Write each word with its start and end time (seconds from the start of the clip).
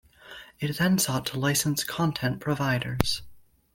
It 0.59 0.75
then 0.77 0.97
sought 0.97 1.27
to 1.27 1.37
license 1.39 1.83
content 1.83 2.39
providers. 2.39 3.21